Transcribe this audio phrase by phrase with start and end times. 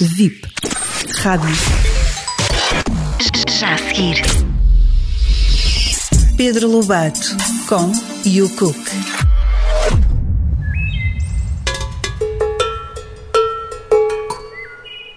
[0.00, 0.40] VIP.
[1.18, 1.54] Rádio.
[3.58, 4.16] Já a seguir.
[6.38, 7.18] Pedro Lobato
[7.68, 7.92] com
[8.26, 8.74] You Cook.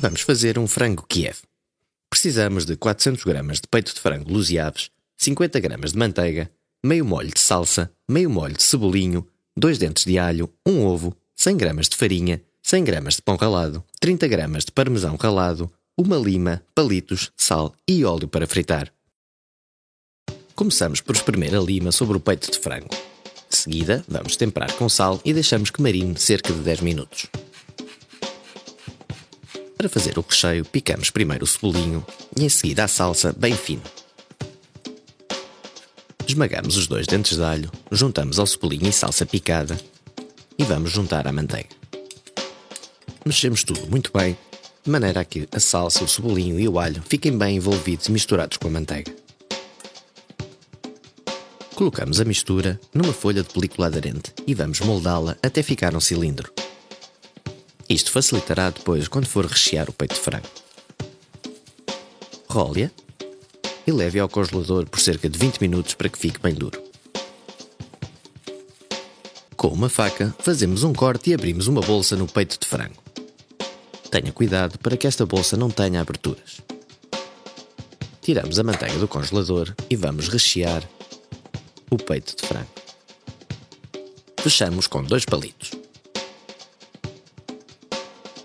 [0.00, 1.36] Vamos fazer um frango Kiev.
[2.10, 6.50] Precisamos de 400 gramas de peito de frango luziaves, 50 gramas de manteiga,
[6.84, 9.24] meio molho de salsa, meio molho de cebolinho,
[9.56, 13.82] dois dentes de alho, um ovo, 100 gramas de farinha, 100 gramas de pão ralado,
[13.98, 18.92] 30 gramas de parmesão ralado, uma lima, palitos, sal e óleo para fritar.
[20.54, 22.94] Começamos por espremer a lima sobre o peito de frango.
[23.48, 27.28] De seguida, vamos temperar com sal e deixamos que marine cerca de 10 minutos.
[29.74, 32.04] Para fazer o recheio, picamos primeiro o cebolinho
[32.38, 33.84] e em seguida a salsa bem fino.
[36.26, 39.80] Esmagamos os dois dentes de alho, juntamos ao cebolinho e salsa picada
[40.58, 41.78] e vamos juntar à manteiga.
[43.28, 44.38] Mexemos tudo muito bem,
[44.82, 48.10] de maneira a que a salsa, o cebolinho e o alho fiquem bem envolvidos e
[48.10, 49.14] misturados com a manteiga.
[51.74, 56.50] Colocamos a mistura numa folha de película aderente e vamos moldá-la até ficar um cilindro.
[57.86, 60.48] Isto facilitará depois quando for rechear o peito de frango.
[62.48, 62.90] Role-a
[63.86, 66.82] e leve ao congelador por cerca de 20 minutos para que fique bem duro.
[69.54, 73.06] Com uma faca, fazemos um corte e abrimos uma bolsa no peito de frango.
[74.10, 76.62] Tenha cuidado para que esta bolsa não tenha aberturas.
[78.22, 80.82] Tiramos a manteiga do congelador e vamos rechear
[81.90, 82.68] o peito de frango.
[84.40, 85.72] Fechamos com dois palitos.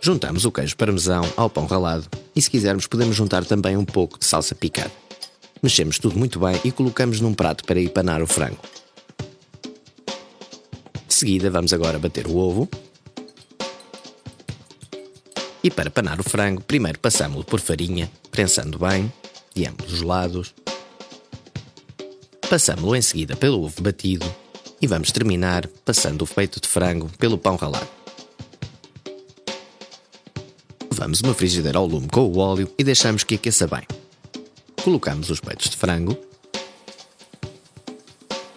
[0.01, 4.19] Juntamos o queijo parmesão ao pão ralado e, se quisermos, podemos juntar também um pouco
[4.19, 4.91] de salsa picada.
[5.61, 8.59] Mexemos tudo muito bem e colocamos num prato para empanar o frango.
[11.07, 12.67] De seguida, vamos agora bater o ovo.
[15.63, 19.11] E para panar o frango, primeiro passamos-lo por farinha, prensando bem,
[19.55, 20.53] de ambos os lados.
[22.49, 24.25] Passamos-lo em seguida pelo ovo batido
[24.81, 27.87] e vamos terminar passando o peito de frango pelo pão ralado.
[30.91, 33.87] Levamos uma frigideira ao lume com o óleo e deixamos que aqueça bem.
[34.83, 36.17] Colocamos os peitos de frango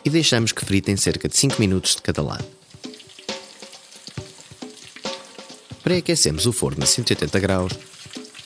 [0.04, 2.55] e deixamos que fritem cerca de 5 minutos de cada lado.
[5.86, 7.72] Pré-aquecemos o forno a 180 graus,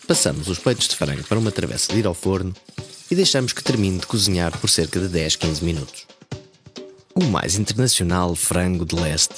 [0.07, 2.55] passamos os peitos de frango para uma travessa de ir ao forno
[3.11, 6.07] e deixamos que termine de cozinhar por cerca de 10-15 minutos.
[7.15, 9.37] O mais internacional frango de leste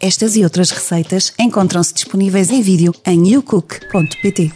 [0.00, 4.52] Estas e outras receitas encontram-se disponíveis em vídeo em youcook.pt.